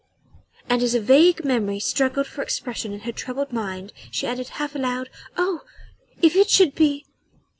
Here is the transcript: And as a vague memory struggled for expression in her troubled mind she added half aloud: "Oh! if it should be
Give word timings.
And 0.67 0.81
as 0.81 0.95
a 0.95 0.99
vague 0.99 1.45
memory 1.45 1.79
struggled 1.79 2.25
for 2.25 2.41
expression 2.41 2.91
in 2.91 3.01
her 3.01 3.11
troubled 3.11 3.53
mind 3.53 3.93
she 4.09 4.25
added 4.25 4.47
half 4.57 4.73
aloud: 4.73 5.11
"Oh! 5.37 5.61
if 6.23 6.35
it 6.35 6.49
should 6.49 6.73
be 6.73 7.05